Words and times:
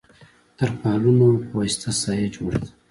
تر 0.57 0.69
پالونو 0.81 1.27
په 1.45 1.49
واسطه 1.57 1.91
سایه 2.01 2.27
جوړه 2.35 2.57
وه. 2.63 2.69